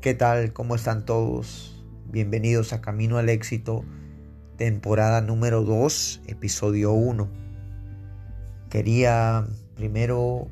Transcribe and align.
¿Qué 0.00 0.14
tal? 0.14 0.52
¿Cómo 0.52 0.74
están 0.74 1.04
todos? 1.04 1.84
Bienvenidos 2.06 2.72
a 2.72 2.80
Camino 2.80 3.18
al 3.18 3.28
Éxito, 3.28 3.84
temporada 4.56 5.20
número 5.20 5.64
2, 5.64 6.22
episodio 6.28 6.92
1. 6.92 7.28
Quería 8.70 9.46
primero 9.74 10.48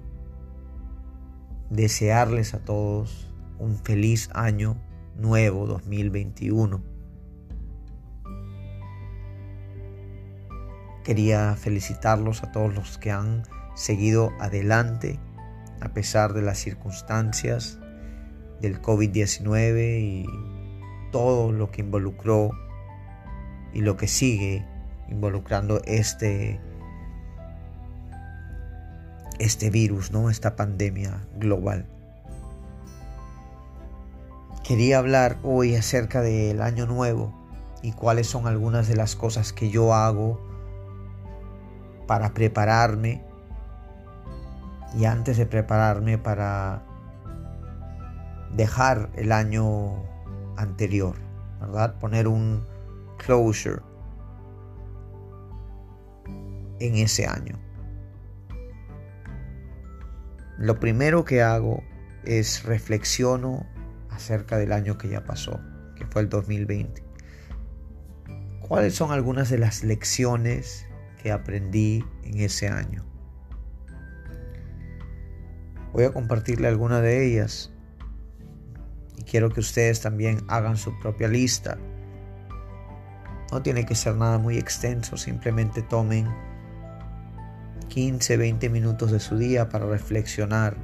desearles 1.71 2.55
a 2.55 2.59
todos 2.59 3.29
un 3.59 3.79
feliz 3.79 4.29
año 4.35 4.77
nuevo 5.17 5.67
2021. 5.67 6.83
Quería 11.05 11.55
felicitarlos 11.55 12.43
a 12.43 12.53
todos 12.53 12.75
los 12.75 12.99
que 12.99 13.13
han 13.13 13.45
seguido 13.75 14.33
adelante 14.41 15.21
a 15.81 15.89
pesar 15.91 16.33
de 16.33 16.43
las 16.43 16.59
circunstancias 16.59 17.79
del 18.61 18.81
COVID-19 18.81 20.01
y 20.01 20.27
todo 21.13 21.53
lo 21.53 21.71
que 21.71 21.83
involucró 21.83 22.51
y 23.73 23.81
lo 23.81 23.97
que 23.97 24.09
sigue 24.09 24.65
involucrando 25.09 25.81
este 25.85 26.61
este 29.39 29.69
virus, 29.69 30.13
¿no? 30.13 30.31
Esta 30.31 30.57
pandemia 30.57 31.27
global. 31.37 31.87
Quería 34.67 34.99
hablar 34.99 35.39
hoy 35.43 35.77
acerca 35.77 36.23
del 36.23 36.61
año 36.63 36.87
nuevo 36.87 37.33
y 37.83 37.93
cuáles 37.93 38.27
son 38.27 38.47
algunas 38.47 38.89
de 38.89 38.97
las 38.97 39.15
cosas 39.15 39.53
que 39.53 39.71
yo 39.71 39.95
hago 39.95 40.41
para 42.07 42.35
prepararme 42.35 43.23
y 44.97 45.05
antes 45.05 45.37
de 45.37 45.45
prepararme 45.45 46.17
para 46.17 46.83
dejar 48.55 49.11
el 49.15 49.31
año 49.31 50.03
anterior, 50.57 51.17
¿verdad? 51.61 51.99
Poner 51.99 52.27
un 52.27 52.65
closure 53.19 53.83
en 56.81 56.97
ese 56.97 57.27
año. 57.27 57.59
Lo 60.57 60.81
primero 60.81 61.27
que 61.27 61.43
hago 61.43 61.83
es 62.25 62.65
reflexiono 62.65 63.67
acerca 64.09 64.57
del 64.57 64.73
año 64.73 64.97
que 64.97 65.09
ya 65.09 65.25
pasó, 65.25 65.61
que 65.95 66.07
fue 66.07 66.23
el 66.23 66.31
2020. 66.31 67.05
¿Cuáles 68.67 68.95
son 68.95 69.13
algunas 69.13 69.51
de 69.51 69.59
las 69.59 69.85
lecciones 69.85 70.87
que 71.23 71.33
aprendí 71.33 72.03
en 72.25 72.41
ese 72.41 72.69
año? 72.69 73.16
Voy 75.97 76.05
a 76.05 76.13
compartirle 76.13 76.69
algunas 76.69 77.01
de 77.01 77.27
ellas 77.27 77.71
y 79.17 79.23
quiero 79.23 79.49
que 79.49 79.61
ustedes 79.61 80.03
también 80.03 80.45
hagan 80.47 80.77
su 80.77 80.93
propia 80.99 81.27
lista. 81.27 81.79
No 83.51 83.63
tiene 83.63 83.87
que 83.87 83.95
ser 83.95 84.15
nada 84.15 84.37
muy 84.37 84.59
extenso, 84.59 85.17
simplemente 85.17 85.81
tomen 85.81 86.29
15, 87.89 88.37
20 88.37 88.69
minutos 88.69 89.11
de 89.11 89.21
su 89.21 89.39
día 89.39 89.71
para 89.71 89.87
reflexionar 89.87 90.77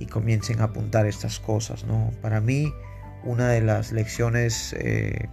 y 0.00 0.06
comiencen 0.06 0.60
a 0.60 0.64
apuntar 0.64 1.06
estas 1.06 1.38
cosas. 1.38 1.84
¿no? 1.84 2.10
Para 2.20 2.40
mí, 2.40 2.74
una 3.22 3.50
de 3.50 3.60
las 3.60 3.92
lecciones 3.92 4.72
eh, 4.76 5.28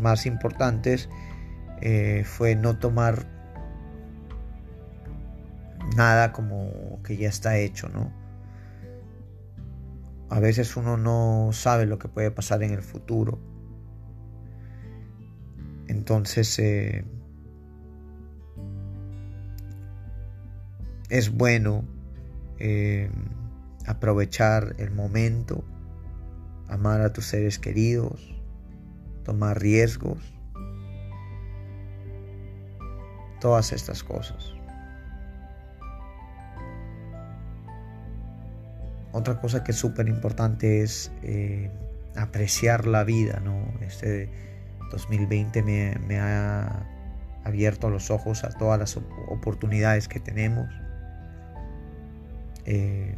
más 0.00 0.26
importantes 0.26 1.08
eh, 1.80 2.24
fue 2.26 2.56
no 2.56 2.76
tomar 2.76 3.35
nada 5.96 6.32
como 6.32 7.00
que 7.02 7.16
ya 7.16 7.28
está 7.28 7.58
hecho, 7.58 7.88
¿no? 7.88 8.12
A 10.28 10.40
veces 10.40 10.76
uno 10.76 10.96
no 10.96 11.50
sabe 11.52 11.86
lo 11.86 11.98
que 11.98 12.08
puede 12.08 12.30
pasar 12.30 12.62
en 12.62 12.72
el 12.72 12.82
futuro. 12.82 13.38
Entonces 15.88 16.58
eh, 16.58 17.04
es 21.08 21.30
bueno 21.30 21.84
eh, 22.58 23.10
aprovechar 23.86 24.74
el 24.78 24.90
momento, 24.90 25.64
amar 26.68 27.00
a 27.00 27.12
tus 27.12 27.26
seres 27.26 27.58
queridos, 27.58 28.34
tomar 29.24 29.60
riesgos, 29.60 30.18
todas 33.40 33.72
estas 33.72 34.02
cosas. 34.02 34.56
Otra 39.16 39.40
cosa 39.40 39.64
que 39.64 39.72
es 39.72 39.78
súper 39.78 40.08
importante 40.08 40.82
es 40.82 41.10
eh, 41.22 41.70
apreciar 42.16 42.86
la 42.86 43.02
vida, 43.02 43.40
¿no? 43.42 43.56
Este 43.80 44.28
2020 44.92 45.62
me, 45.62 46.20
ha 46.20 46.86
abierto 47.42 47.88
los 47.88 48.10
ojos 48.10 48.44
a 48.44 48.50
todas 48.50 48.78
las 48.78 48.98
oportunidades 49.28 50.06
que 50.06 50.20
tenemos, 50.20 50.68
eh, 52.66 53.14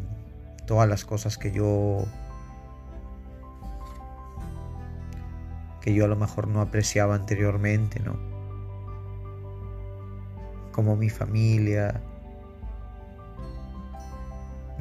todas 0.67 0.89
las 0.89 1.05
cosas 1.05 1.37
que 1.37 1.51
yo 1.51 2.07
que 5.81 5.95
yo 5.95 6.05
a 6.05 6.09
lo 6.09 6.15
mejor 6.15 6.47
no 6.47 6.61
apreciaba 6.61 7.17
anteriormente, 7.17 7.99
¿no? 7.99 8.17
Como 10.71 10.95
mi 10.95 11.11
familia, 11.11 12.01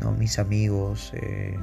¿no? 0.02 0.12
mis 0.12 0.40
amigos. 0.40 1.12
Eh, 1.13 1.58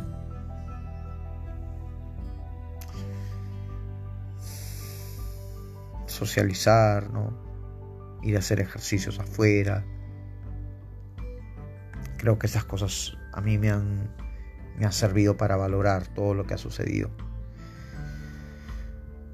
socializar, 6.07 7.11
¿no? 7.11 7.45
ir 8.23 8.37
a 8.37 8.39
hacer 8.39 8.61
ejercicios 8.61 9.19
afuera. 9.19 9.85
Creo 12.17 12.39
que 12.39 12.47
esas 12.47 12.65
cosas 12.65 13.17
a 13.33 13.41
mí 13.41 13.59
me 13.59 13.71
han, 13.71 14.11
me 14.79 14.87
han 14.87 14.93
servido 14.93 15.37
para 15.37 15.57
valorar 15.57 16.07
todo 16.09 16.35
lo 16.35 16.47
que 16.47 16.55
ha 16.55 16.59
sucedido. 16.59 17.11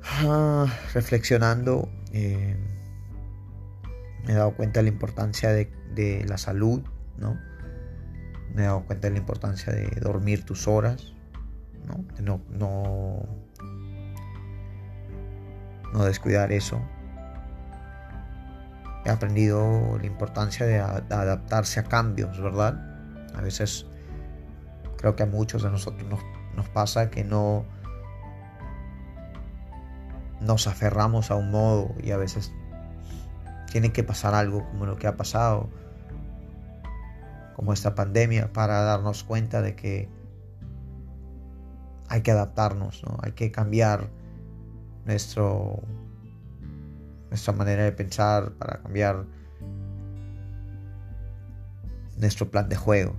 Ah, 0.02 0.66
reflexionando, 0.92 1.88
eh, 2.12 2.56
me 4.26 4.32
he 4.32 4.34
dado 4.34 4.54
cuenta 4.56 4.80
de 4.80 4.84
la 4.84 4.88
importancia 4.88 5.50
de, 5.50 5.70
de 5.94 6.24
la 6.26 6.36
salud, 6.36 6.82
¿no? 7.16 7.38
Me 8.54 8.62
he 8.62 8.64
dado 8.66 8.82
cuenta 8.82 9.08
de 9.08 9.12
la 9.12 9.18
importancia 9.18 9.72
de 9.72 9.88
dormir 10.00 10.44
tus 10.44 10.66
horas, 10.68 11.12
¿no? 11.86 12.04
De 12.16 12.22
no, 12.22 12.40
no, 15.92 16.04
descuidar 16.04 16.52
eso. 16.52 16.80
He 19.04 19.10
aprendido 19.10 19.98
la 19.98 20.06
importancia 20.06 20.66
de, 20.66 20.78
adaptarse 20.78 21.80
a 21.80 21.84
cambios, 21.84 22.40
¿verdad? 22.40 22.78
A 23.34 23.40
veces 23.40 23.86
creo 24.98 25.16
que 25.16 25.22
a 25.22 25.26
muchos 25.26 25.62
de 25.62 25.70
nosotros 25.70 26.06
nos, 26.08 26.20
nos 26.54 26.68
pasa 26.68 27.10
que 27.10 27.24
no 27.24 27.64
nos 30.40 30.66
aferramos 30.66 31.30
a 31.30 31.36
un 31.36 31.50
modo 31.50 31.94
y 32.02 32.12
a 32.12 32.16
veces 32.16 32.52
tiene 33.70 33.92
que 33.92 34.02
pasar 34.02 34.34
algo 34.34 34.66
como 34.68 34.86
lo 34.86 34.96
que 34.96 35.06
ha 35.06 35.16
pasado 35.16 35.68
como 37.60 37.74
esta 37.74 37.94
pandemia 37.94 38.54
para 38.54 38.80
darnos 38.80 39.22
cuenta 39.22 39.60
de 39.60 39.76
que 39.76 40.08
hay 42.08 42.22
que 42.22 42.30
adaptarnos, 42.30 43.02
¿no? 43.04 43.18
hay 43.20 43.32
que 43.32 43.52
cambiar 43.52 44.08
nuestro, 45.04 45.82
nuestra 47.28 47.52
manera 47.52 47.84
de 47.84 47.92
pensar 47.92 48.52
para 48.52 48.80
cambiar 48.80 49.26
nuestro 52.16 52.50
plan 52.50 52.70
de 52.70 52.76
juego, 52.76 53.14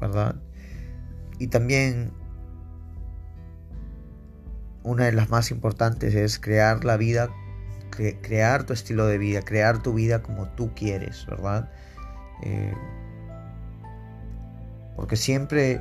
¿verdad? 0.00 0.36
Y 1.38 1.48
también 1.48 2.10
una 4.82 5.04
de 5.04 5.12
las 5.12 5.28
más 5.28 5.50
importantes 5.50 6.14
es 6.14 6.38
crear 6.38 6.86
la 6.86 6.96
vida, 6.96 7.28
crear 8.22 8.64
tu 8.64 8.72
estilo 8.72 9.06
de 9.08 9.18
vida, 9.18 9.42
crear 9.42 9.82
tu 9.82 9.92
vida 9.92 10.22
como 10.22 10.48
tú 10.48 10.72
quieres, 10.74 11.26
¿verdad? 11.26 11.70
Eh, 12.42 12.74
porque 14.96 15.16
siempre 15.16 15.80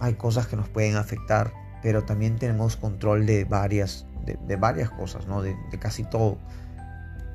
hay 0.00 0.14
cosas 0.14 0.48
que 0.48 0.56
nos 0.56 0.68
pueden 0.68 0.96
afectar, 0.96 1.52
pero 1.80 2.04
también 2.04 2.36
tenemos 2.36 2.76
control 2.76 3.24
de 3.24 3.44
varias, 3.44 4.04
de, 4.24 4.56
varias 4.56 4.90
cosas, 4.90 5.28
¿no? 5.28 5.42
De, 5.42 5.56
casi 5.78 6.02
todo 6.02 6.38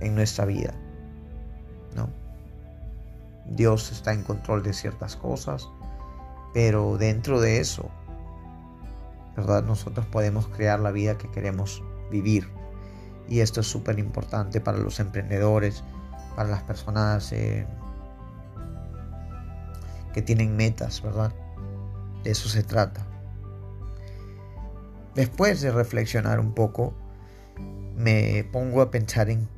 en 0.01 0.15
nuestra 0.15 0.45
vida. 0.45 0.74
¿no? 1.95 2.09
Dios 3.45 3.91
está 3.91 4.12
en 4.13 4.23
control 4.23 4.63
de 4.63 4.73
ciertas 4.73 5.15
cosas, 5.15 5.69
pero 6.53 6.97
dentro 6.97 7.39
de 7.39 7.59
eso, 7.62 7.89
¿verdad? 9.38 9.63
Nosotros 9.63 10.06
podemos 10.07 10.47
crear 10.47 10.80
la 10.81 10.91
vida 10.91 11.18
que 11.18 11.31
queremos 11.31 11.81
vivir. 12.12 12.50
Y 13.27 13.41
esto 13.41 13.62
es 13.62 13.68
súper 13.68 14.00
importante 14.00 14.62
para 14.62 14.77
los 14.77 15.00
emprendedores, 15.00 15.83
para 16.35 16.50
las 16.50 16.63
personas 16.63 17.31
eh, 17.33 17.65
que 20.13 20.21
tienen 20.21 20.56
metas, 20.56 21.01
¿verdad? 21.01 21.33
De 22.24 22.31
eso 22.31 22.47
se 22.50 22.63
trata. 22.63 23.06
Después 25.15 25.62
de 25.62 25.71
reflexionar 25.71 26.39
un 26.39 26.53
poco, 26.53 26.94
me 27.95 28.47
pongo 28.51 28.81
a 28.81 28.91
pensar 28.91 29.30
en 29.30 29.50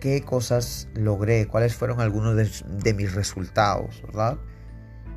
qué 0.00 0.22
cosas 0.22 0.88
logré, 0.94 1.48
cuáles 1.48 1.74
fueron 1.74 2.00
algunos 2.00 2.36
de, 2.36 2.94
mis 2.94 3.14
resultados, 3.14 4.02
¿verdad? 4.02 4.38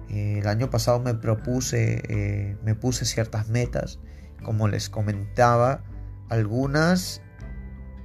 Eh, 0.10 0.40
el 0.40 0.48
año 0.48 0.70
pasado 0.70 1.00
me 1.00 1.14
propuse, 1.14 2.02
eh, 2.08 2.58
me 2.64 2.76
puse 2.76 3.06
ciertas 3.06 3.50
metas, 3.50 4.00
como 4.44 4.68
les 4.68 4.90
comentaba, 4.90 5.84
algunas 6.30 7.22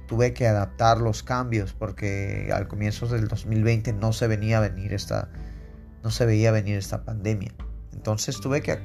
tuve 0.07 0.33
que 0.33 0.47
adaptar 0.47 0.99
los 0.99 1.23
cambios 1.23 1.73
porque 1.73 2.51
al 2.53 2.67
comienzo 2.67 3.07
del 3.07 3.27
2020 3.27 3.93
no 3.93 4.13
se 4.13 4.27
venía 4.27 4.57
a 4.57 4.61
venir 4.61 4.93
esta, 4.93 5.29
no 6.03 6.11
se 6.11 6.25
veía 6.25 6.51
venir 6.51 6.77
esta 6.77 7.03
pandemia. 7.03 7.51
Entonces 7.93 8.39
tuve 8.39 8.61
que, 8.61 8.79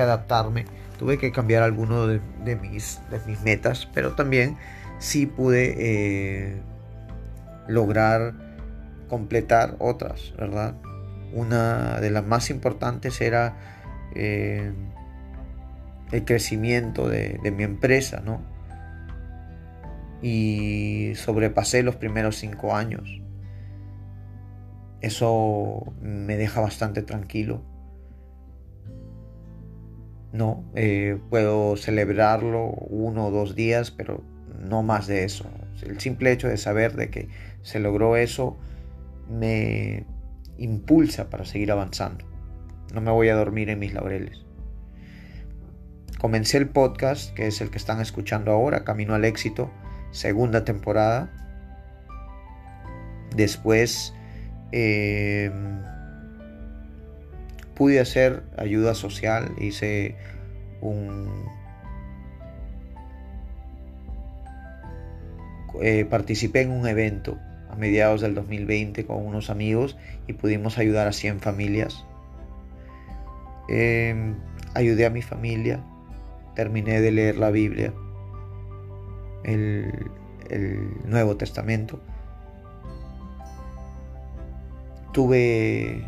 adaptarme, 0.00 0.64
tuve 0.98 1.18
que 1.18 1.32
cambiar 1.32 1.62
algunos 1.62 2.08
de, 2.44 2.56
mis, 2.56 3.00
de 3.10 3.20
mis 3.26 3.40
metas, 3.42 3.88
pero 3.94 4.14
también 4.14 4.56
sí 4.98 5.26
pude 5.26 5.74
eh, 5.76 6.62
lograr 7.68 8.34
completar 9.08 9.76
otras, 9.78 10.32
¿verdad? 10.36 10.74
Una 11.32 12.00
de 12.00 12.10
las 12.10 12.24
más 12.24 12.50
importantes 12.50 13.20
era 13.20 13.56
eh, 14.14 14.72
el 16.12 16.24
crecimiento 16.24 17.08
de, 17.08 17.40
de 17.42 17.50
mi 17.50 17.64
empresa, 17.64 18.22
¿no? 18.24 18.53
Y 20.24 21.12
sobrepasé 21.16 21.82
los 21.82 21.96
primeros 21.96 22.36
cinco 22.36 22.74
años. 22.74 23.20
Eso 25.02 25.92
me 26.00 26.38
deja 26.38 26.62
bastante 26.62 27.02
tranquilo. 27.02 27.62
No, 30.32 30.64
eh, 30.74 31.18
puedo 31.28 31.76
celebrarlo 31.76 32.70
uno 32.70 33.26
o 33.26 33.30
dos 33.30 33.54
días, 33.54 33.90
pero 33.90 34.24
no 34.58 34.82
más 34.82 35.06
de 35.06 35.24
eso. 35.24 35.44
El 35.82 36.00
simple 36.00 36.32
hecho 36.32 36.48
de 36.48 36.56
saber 36.56 36.96
de 36.96 37.10
que 37.10 37.28
se 37.60 37.78
logró 37.78 38.16
eso 38.16 38.56
me 39.28 40.06
impulsa 40.56 41.28
para 41.28 41.44
seguir 41.44 41.70
avanzando. 41.70 42.24
No 42.94 43.02
me 43.02 43.10
voy 43.10 43.28
a 43.28 43.36
dormir 43.36 43.68
en 43.68 43.78
mis 43.78 43.92
laureles. 43.92 44.42
Comencé 46.18 46.56
el 46.56 46.70
podcast, 46.70 47.34
que 47.34 47.46
es 47.46 47.60
el 47.60 47.70
que 47.70 47.76
están 47.76 48.00
escuchando 48.00 48.52
ahora, 48.52 48.84
Camino 48.84 49.14
al 49.14 49.26
Éxito, 49.26 49.70
segunda 50.14 50.64
temporada. 50.64 51.28
Después 53.36 54.14
em, 54.72 55.52
pude 57.74 58.00
hacer 58.00 58.44
ayuda 58.56 58.94
social, 58.94 59.52
hice 59.60 60.16
un... 60.80 61.44
Eh, 65.82 66.04
participé 66.04 66.60
en 66.60 66.70
un 66.70 66.86
evento 66.86 67.36
a 67.68 67.74
mediados 67.74 68.20
del 68.20 68.36
2020 68.36 69.04
con 69.06 69.26
unos 69.26 69.50
amigos 69.50 69.98
y 70.28 70.34
pudimos 70.34 70.78
ayudar 70.78 71.08
a 71.08 71.12
100 71.12 71.40
familias. 71.40 72.06
Em, 73.68 74.36
ayudé 74.74 75.06
a 75.06 75.10
mi 75.10 75.22
familia, 75.22 75.80
terminé 76.54 77.00
de 77.00 77.10
leer 77.10 77.36
la 77.36 77.50
Biblia 77.50 77.92
el, 79.44 80.10
Nuevo 81.06 81.36
Testamento. 81.36 82.00
Tuve 85.12 86.06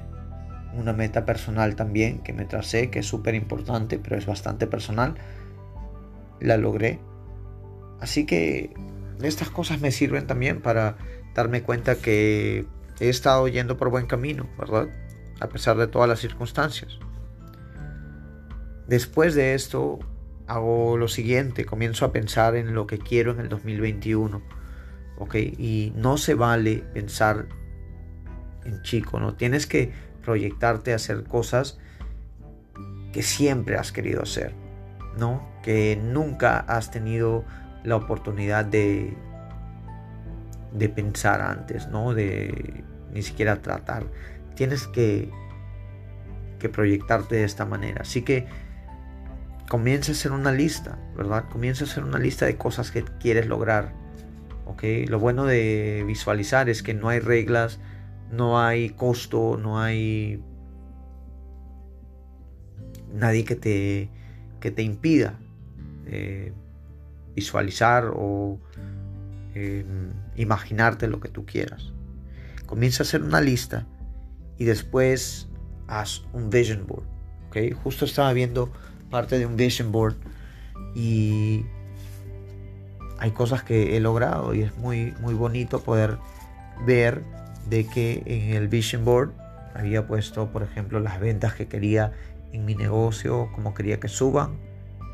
una 0.74 0.92
meta 0.92 1.24
personal 1.24 1.74
también 1.74 2.18
que 2.18 2.32
me 2.32 2.44
tracé, 2.44 2.90
que 2.90 2.98
es 2.98 3.06
súper 3.06 3.34
importante, 3.34 3.98
pero 3.98 4.16
es 4.16 4.26
bastante 4.26 4.66
personal. 4.66 5.14
La 6.40 6.56
logré. 6.58 6.98
Así 8.00 8.26
que 8.26 8.74
estas 9.22 9.48
cosas 9.48 9.80
me 9.80 9.90
sirven 9.90 10.26
también 10.26 10.60
para 10.60 10.96
darme 11.34 11.62
cuenta 11.62 11.96
que 11.96 12.66
he 13.00 13.08
estado 13.08 13.48
yendo 13.48 13.76
por 13.76 13.90
buen 13.90 14.06
camino, 14.06 14.46
¿verdad? 14.58 14.88
A 15.40 15.48
pesar 15.48 15.76
de 15.76 15.86
todas 15.86 16.08
las 16.08 16.20
circunstancias. 16.20 16.98
Después 18.86 19.34
de 19.34 19.54
esto, 19.54 19.98
hago 20.46 20.96
lo 20.96 21.08
siguiente, 21.08 21.64
comienzo 21.64 22.04
a 22.04 22.12
pensar 22.12 22.56
en 22.56 22.74
lo 22.74 22.86
que 22.86 22.98
quiero 22.98 23.32
en 23.32 23.40
el 23.40 23.48
2021. 23.48 24.42
¿Ok? 25.18 25.34
Y 25.34 25.92
no 25.96 26.18
se 26.18 26.34
vale 26.34 26.84
pensar 26.92 27.46
en 28.64 28.82
chico, 28.82 29.18
¿no? 29.18 29.34
Tienes 29.34 29.66
que 29.66 29.92
proyectarte 30.22 30.92
a 30.92 30.96
hacer 30.96 31.24
cosas 31.24 31.78
que 33.12 33.22
siempre 33.22 33.76
has 33.76 33.92
querido 33.92 34.22
hacer, 34.22 34.52
¿no? 35.18 35.48
Que 35.62 35.98
nunca 36.02 36.58
has 36.58 36.90
tenido 36.90 37.44
la 37.82 37.96
oportunidad 37.96 38.64
de, 38.64 39.16
de 40.72 40.88
pensar 40.90 41.40
antes, 41.40 41.88
¿no? 41.88 42.12
De 42.12 42.84
ni 43.12 43.22
siquiera 43.22 43.62
tratar. 43.62 44.04
Tienes 44.54 44.86
que, 44.86 45.30
que 46.58 46.68
proyectarte 46.68 47.36
de 47.36 47.44
esta 47.44 47.64
manera. 47.64 48.02
Así 48.02 48.22
que 48.22 48.46
comienza 49.68 50.12
a 50.12 50.14
hacer 50.14 50.32
una 50.32 50.52
lista, 50.52 50.98
¿verdad? 51.16 51.48
Comienza 51.50 51.84
a 51.84 51.88
hacer 51.88 52.04
una 52.04 52.18
lista 52.18 52.46
de 52.46 52.56
cosas 52.56 52.90
que 52.90 53.04
quieres 53.04 53.46
lograr. 53.46 53.92
¿Ok? 54.66 54.82
Lo 55.08 55.18
bueno 55.18 55.44
de 55.44 56.04
visualizar 56.06 56.68
es 56.68 56.82
que 56.82 56.94
no 56.94 57.08
hay 57.08 57.20
reglas, 57.20 57.78
no 58.30 58.60
hay 58.60 58.90
costo, 58.90 59.56
no 59.56 59.80
hay 59.80 60.42
nadie 63.12 63.44
que 63.44 63.56
te, 63.56 64.10
que 64.60 64.70
te 64.70 64.82
impida 64.82 65.38
eh, 66.06 66.52
visualizar 67.34 68.12
o 68.14 68.58
em, 69.54 70.10
imaginarte 70.36 71.06
lo 71.06 71.20
que 71.20 71.28
tú 71.28 71.46
quieras. 71.46 71.92
Comienza 72.66 73.02
a 73.02 73.06
hacer 73.06 73.22
una 73.22 73.40
lista 73.40 73.86
y 74.58 74.64
después 74.64 75.48
haz 75.86 76.24
un 76.32 76.50
vision 76.50 76.86
board. 76.86 77.06
¿ok? 77.48 77.74
Justo 77.82 78.04
estaba 78.04 78.32
viendo 78.32 78.72
parte 79.10 79.38
de 79.38 79.46
un 79.46 79.56
vision 79.56 79.92
board 79.92 80.16
y 80.94 81.64
hay 83.18 83.30
cosas 83.30 83.62
que 83.62 83.96
he 83.96 84.00
logrado 84.00 84.54
y 84.54 84.62
es 84.62 84.76
muy, 84.76 85.14
muy 85.20 85.34
bonito 85.34 85.80
poder 85.82 86.18
ver 86.84 87.22
de 87.68 87.86
que 87.86 88.22
en 88.26 88.56
el 88.56 88.68
vision 88.68 89.04
board 89.04 89.32
había 89.74 90.06
puesto, 90.06 90.48
por 90.48 90.62
ejemplo, 90.62 91.00
las 91.00 91.20
ventas 91.20 91.54
que 91.54 91.66
quería 91.66 92.12
en 92.52 92.64
mi 92.64 92.74
negocio, 92.74 93.50
como 93.54 93.74
quería 93.74 94.00
que 94.00 94.08
suban. 94.08 94.56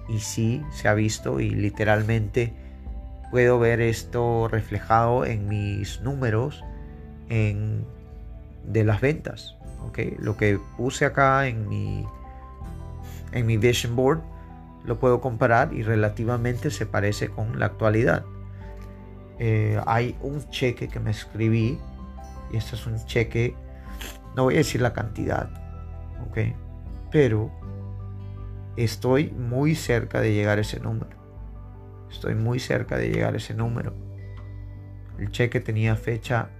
Y 0.09 0.21
sí, 0.21 0.62
se 0.73 0.88
ha 0.88 0.95
visto 0.95 1.40
y 1.40 1.50
literalmente 1.50 2.52
puedo 3.31 3.59
ver 3.59 3.81
esto 3.81 4.49
reflejado 4.49 5.25
en 5.25 5.49
mis 5.49 6.00
números 6.02 6.62
en, 7.28 7.85
de 8.64 8.85
las 8.85 9.00
ventas. 9.00 9.57
¿okay? 9.88 10.16
Lo 10.19 10.37
que 10.37 10.59
puse 10.76 11.05
acá 11.07 11.47
en 11.47 11.69
mi 11.69 12.05
en 13.33 13.47
mi 13.47 13.57
vision 13.57 13.97
board 13.97 14.21
lo 14.85 14.99
puedo 14.99 15.21
comparar 15.21 15.73
y 15.73 15.83
relativamente 15.83 16.71
se 16.71 16.87
parece 16.87 17.29
con 17.29 17.59
la 17.59 17.67
actualidad. 17.67 18.25
Eh, 19.39 19.81
hay 19.87 20.17
un 20.21 20.49
cheque 20.51 20.89
que 20.89 21.01
me 21.01 21.11
escribí 21.11 21.79
y 22.53 22.57
este 22.57 22.77
es 22.77 22.87
un 22.87 22.97
cheque, 23.07 23.55
no 24.37 24.45
voy 24.45 24.55
a 24.55 24.59
decir 24.59 24.81
la 24.81 24.93
cantidad, 24.93 25.51
ok, 26.29 26.39
pero 27.11 27.51
estoy 28.77 29.31
muy 29.31 29.75
cerca 29.75 30.21
de 30.21 30.33
llegar 30.33 30.59
a 30.59 30.61
ese 30.61 30.81
número. 30.81 31.23
Estoy 32.11 32.35
muy 32.35 32.61
cerca 32.61 32.97
de 32.97 33.09
llegar 33.09 33.35
a 33.35 33.39
ese 33.39 33.55
número. 33.55 33.95
El 35.19 35.31
cheque 35.31 35.61
tenía 35.61 35.97
fecha 35.97 36.51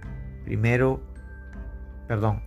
primero, 0.45 1.01
perdón, 2.07 2.43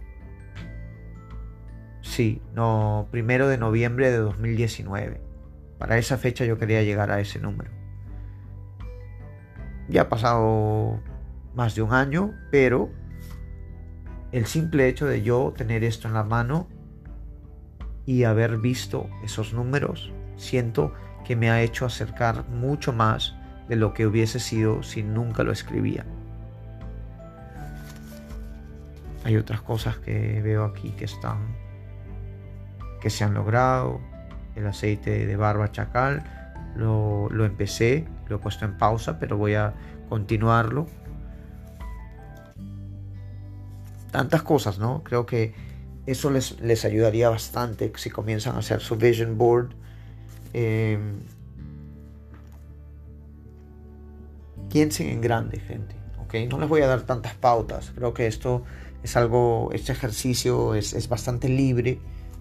Sí, 2.17 2.41
no, 2.55 3.09
primero 3.11 3.47
de 3.47 3.59
noviembre 3.59 4.11
de 4.11 4.17
2019. 4.17 5.21
Para 5.77 5.99
esa 5.99 6.17
fecha 6.17 6.47
yo 6.47 6.57
quería 6.57 6.83
llegar 6.83 7.11
a 7.11 7.21
ese 7.21 7.39
número. 7.39 7.71
Ya 9.91 10.01
ha 10.01 10.09
pasado 10.09 10.99
más 11.55 11.75
de 11.75 11.83
un 11.83 11.93
año, 11.93 12.33
pero 12.51 12.89
el 14.33 14.47
simple 14.47 14.89
hecho 14.89 15.05
de 15.05 15.21
yo 15.21 15.53
tener 15.55 15.85
esto 15.85 16.09
en 16.09 16.15
la 16.15 16.25
mano 16.25 16.69
y 18.07 18.25
haber 18.25 18.57
visto 18.57 19.11
esos 19.23 19.53
números, 19.53 20.11
siento 20.37 20.95
que 21.23 21.37
me 21.37 21.51
ha 21.51 21.61
hecho 21.61 21.85
acercar 21.85 22.49
mucho 22.49 22.95
más 22.95 23.37
de 23.69 23.77
lo 23.77 23.93
que 23.93 24.07
hubiese 24.07 24.41
sido 24.41 24.83
si 24.83 25.03
nunca 25.03 25.43
lo 25.43 25.53
escribía. 25.53 26.07
Hay 29.23 29.37
otras 29.37 29.61
cosas 29.61 29.99
que 29.99 30.41
veo 30.41 30.65
aquí 30.65 30.93
que 30.93 31.05
están 31.05 31.66
que 33.01 33.11
se 33.11 33.25
han 33.25 33.35
logrado. 33.35 34.01
El 34.55 34.67
aceite 34.67 35.27
de 35.27 35.37
barba 35.37 35.71
chacal 35.71 36.25
lo, 36.77 37.29
lo 37.31 37.45
empecé, 37.45 38.07
lo 38.29 38.37
he 38.37 38.39
puesto 38.39 38.65
en 38.65 38.79
pausa, 38.79 39.19
pero 39.19 39.37
voy 39.37 39.55
a 39.55 39.75
continuarlo. 40.09 40.87
tantas 44.17 44.43
cosas, 44.43 44.79
¿no? 44.79 45.03
Creo 45.05 45.27
que 45.27 45.53
eso 46.07 46.31
les, 46.31 46.59
les 46.61 46.87
ayudaría 46.87 47.29
bastante 47.29 47.93
si 47.97 48.09
comienzan 48.09 48.57
a 48.57 48.61
hacer 48.61 48.81
su 48.81 48.97
vision 48.97 49.37
board. 49.37 49.75
Em, 50.55 51.21
piensen 54.71 55.09
en 55.09 55.21
grande, 55.21 55.61
gente. 55.61 55.95
¿ok? 56.25 56.51
No 56.51 56.59
les 56.59 56.69
voy 56.69 56.81
a 56.81 56.87
dar 56.87 57.03
tantas 57.03 57.35
pautas. 57.35 57.93
Creo 57.95 58.15
que 58.15 58.27
esto 58.27 58.63
es 59.03 59.17
algo, 59.19 59.71
este 59.75 59.93
ejercicio 59.93 60.75
es, 60.75 61.09
bastante 61.11 61.51
libre, 61.51 61.99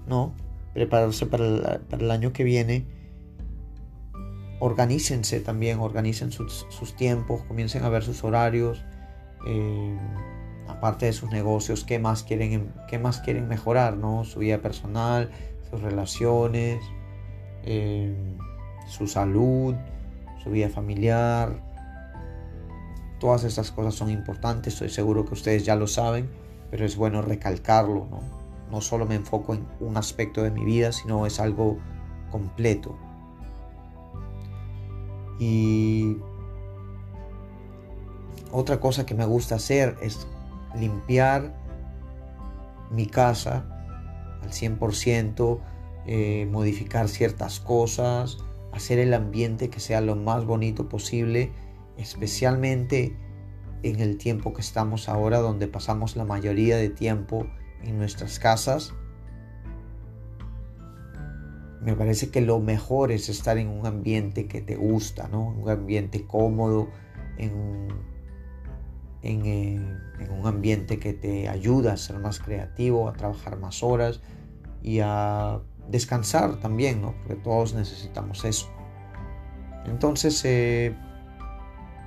¿no? 0.08 0.34
Prepararse 0.74 1.26
para, 1.26 1.80
el 1.92 2.12
año 2.12 2.34
que 2.34 2.44
viene. 2.44 2.86
Organícense 4.60 5.40
también, 5.42 5.80
organicen 5.80 6.32
sus, 6.32 6.96
tiempos, 6.98 7.42
comiencen 7.44 7.84
a 7.84 7.90
ver 7.90 8.04
sus 8.04 8.24
horarios. 8.24 8.84
Eh, 9.48 9.98
aparte 10.68 11.06
de 11.06 11.14
sus 11.14 11.30
negocios, 11.32 11.84
qué 11.84 12.00
más 12.00 12.24
quieren, 12.24 12.74
qué 12.88 13.00
más 13.00 13.20
quieren 13.20 13.48
mejorar, 13.48 13.98
¿no? 13.98 14.24
Su 14.24 14.40
vida 14.40 14.60
personal, 14.60 15.30
sus 15.70 15.82
relaciones, 15.82 16.80
eh, 17.64 18.16
su 18.88 19.08
salud, 19.08 19.76
su 20.44 20.52
vida 20.52 20.70
familiar. 20.70 21.62
Todas 23.20 23.44
estas 23.44 23.72
cosas 23.72 23.96
son 23.96 24.10
importantes, 24.10 24.74
estoy 24.74 24.90
seguro 24.90 25.26
que 25.26 25.34
ustedes 25.34 25.66
ya 25.66 25.76
lo 25.76 25.88
saben, 25.88 26.30
pero 26.70 26.86
es 26.86 26.96
bueno 26.96 27.22
recalcarlo, 27.22 28.08
¿no? 28.10 28.45
No 28.72 28.82
solo 28.82 29.06
me 29.06 29.16
enfoco 29.16 29.54
en 29.54 29.66
un 29.80 29.98
aspecto 29.98 30.42
de 30.44 30.52
mi 30.52 30.66
vida, 30.66 30.92
sino 30.92 31.26
es 31.26 31.40
algo 31.40 31.78
completo. 32.32 32.98
Y 35.40 36.18
otra 38.52 38.80
cosa 38.80 39.06
que 39.06 39.16
me 39.16 39.26
gusta 39.26 39.56
hacer 39.56 39.98
es 40.02 40.28
limpiar 40.76 41.54
mi 42.92 43.06
casa 43.06 43.66
al 44.42 44.52
100%, 44.52 45.60
eh, 46.08 46.48
modificar 46.52 47.10
ciertas 47.10 47.60
cosas, 47.60 48.38
hacer 48.72 49.00
el 49.00 49.14
ambiente 49.14 49.70
que 49.70 49.80
sea 49.80 50.02
lo 50.02 50.16
más 50.16 50.46
bonito 50.46 50.88
posible, 50.88 51.52
especialmente 51.98 53.18
en 53.84 54.00
el 54.00 54.18
tiempo 54.18 54.54
que 54.54 54.62
estamos 54.62 55.10
ahora, 55.10 55.40
donde 55.40 55.68
pasamos 55.68 56.16
la 56.16 56.26
mayoría 56.26 56.78
de 56.78 56.90
tiempo 56.90 57.48
en 57.86 57.98
nuestras 57.98 58.40
casas. 58.40 58.94
Me 61.82 61.96
parece 61.96 62.32
que 62.32 62.42
lo 62.42 62.60
mejor 62.60 63.12
es 63.12 63.30
estar 63.30 63.58
en 63.58 63.68
un 63.68 63.86
ambiente 63.86 64.48
que 64.48 64.62
te 64.62 64.76
gusta, 64.76 65.28
¿no? 65.28 65.50
Un 65.50 65.70
ambiente 65.70 66.26
cómodo, 66.26 66.90
en 67.38 67.90
eh, 69.26 69.76
en, 70.20 70.32
un 70.32 70.46
ambiente 70.46 71.00
que 71.00 71.14
te 71.14 71.50
ayuda 71.50 71.94
a 71.94 71.98
ser 71.98 72.20
más 72.20 72.40
creativo, 72.40 73.10
a 73.10 73.14
trabajar 73.14 73.58
más 73.58 73.82
horas 73.82 74.22
y 74.84 75.00
a 75.00 75.62
descansar 75.90 76.60
también, 76.60 77.02
¿no? 77.02 77.16
Porque 77.18 77.36
todos 77.36 77.74
necesitamos 77.74 78.46
eso. 78.46 78.70
Entonces, 79.88 80.40
eh, 80.46 80.96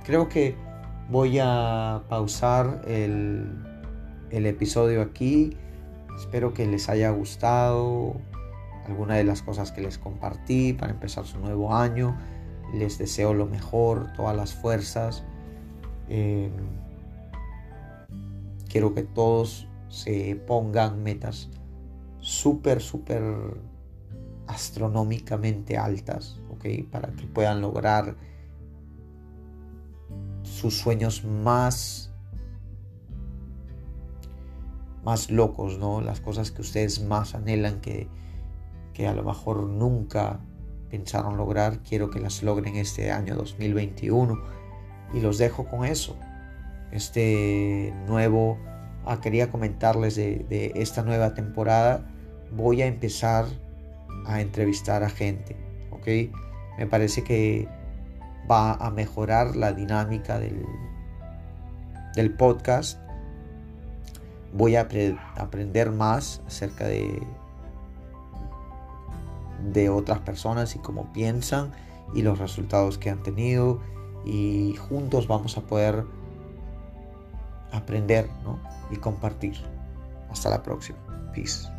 creo 0.05 0.29
que 0.29 0.55
voy 1.09 1.39
a 1.41 2.03
pausar 2.07 2.83
el, 2.87 3.65
el 4.31 4.45
episodio 4.45 5.01
aquí. 5.01 5.57
Espero 6.19 6.53
que 6.53 6.67
les 6.67 6.89
haya 6.89 7.09
gustado 7.09 8.15
alguna 8.85 9.15
de 9.15 9.23
las 9.23 9.41
cosas 9.41 9.71
que 9.71 9.81
les 9.81 9.97
compartí 9.97 10.73
para 10.73 10.91
empezar 10.91 11.25
su 11.25 11.39
nuevo 11.39 11.73
año. 11.73 12.15
Les 12.73 12.99
deseo 12.99 13.33
lo 13.33 13.47
mejor, 13.47 14.13
todas 14.13 14.35
las 14.35 14.53
fuerzas. 14.53 15.23
Eh, 16.09 16.51
Quiero 18.69 18.93
que 18.93 19.01
todos 19.01 19.67
se 19.89 20.35
pongan 20.45 21.01
metas 21.01 21.49
súper, 22.19 22.81
súper 22.81 23.23
astronómicamente 24.45 25.75
altas, 25.75 26.39
¿ok? 26.51 26.87
Para 26.91 27.09
que 27.13 27.25
puedan 27.25 27.61
lograr 27.61 28.15
sus 30.43 30.77
sueños 30.77 31.23
más 31.25 32.08
más 35.03 35.31
locos, 35.31 35.77
¿no? 35.77 36.01
Las 36.01 36.21
cosas 36.21 36.51
que 36.51 36.61
ustedes 36.61 37.03
más 37.03 37.35
anhelan 37.35 37.81
que, 37.81 38.07
que 38.93 39.07
a 39.07 39.13
lo 39.13 39.23
mejor 39.23 39.63
nunca 39.63 40.39
pensaron 40.89 41.37
lograr, 41.37 41.79
quiero 41.79 42.09
que 42.09 42.19
las 42.19 42.43
logren 42.43 42.75
este 42.75 43.11
año 43.11 43.35
2021 43.35 44.35
y 45.13 45.21
los 45.21 45.37
dejo 45.37 45.65
con 45.65 45.85
eso 45.85 46.15
este 46.91 47.93
nuevo, 48.07 48.57
ah, 49.05 49.19
quería 49.21 49.51
comentarles 49.51 50.15
de, 50.15 50.71
esta 50.75 51.03
nueva 51.03 51.33
temporada, 51.33 52.05
voy 52.51 52.81
a 52.81 52.87
empezar 52.87 53.45
a 54.25 54.41
entrevistar 54.41 55.03
a 55.03 55.09
gente, 55.09 55.55
¿ok? 55.91 56.07
Me 56.77 56.87
parece 56.87 57.23
que 57.23 57.67
va 58.49 58.73
a 58.73 58.89
mejorar 58.91 59.55
la 59.55 59.73
dinámica 59.73 60.39
del, 60.39 60.65
del 62.15 62.33
podcast. 62.35 62.99
Voy 64.53 64.75
a 64.75 64.87
aprender 65.37 65.91
más 65.91 66.41
acerca 66.47 66.85
de, 66.85 67.21
de 69.71 69.89
otras 69.89 70.19
personas 70.19 70.75
y 70.75 70.79
cómo 70.79 71.11
piensan 71.13 71.71
y 72.13 72.21
los 72.21 72.39
resultados 72.39 72.97
que 72.97 73.09
han 73.09 73.21
tenido 73.21 73.79
y 74.25 74.75
juntos 74.75 75.27
vamos 75.27 75.57
a 75.57 75.61
poder 75.61 76.05
aprender 77.71 78.29
y 78.91 78.97
compartir. 78.97 79.55
Hasta 80.29 80.49
la 80.49 80.61
próxima. 80.61 80.97
Peace. 81.33 81.78